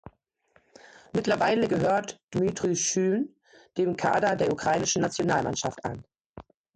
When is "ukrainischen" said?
4.51-5.03